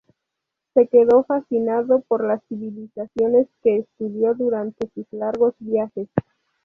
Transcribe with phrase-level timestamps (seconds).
[0.73, 6.09] Se quedó fascinado por las civilizaciones que estudió durante sus largos viajes.